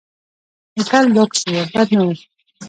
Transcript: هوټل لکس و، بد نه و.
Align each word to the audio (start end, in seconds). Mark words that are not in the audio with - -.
هوټل 0.75 1.05
لکس 1.15 1.39
و، 1.49 1.53
بد 1.73 1.89
نه 1.97 2.03
و. 2.07 2.09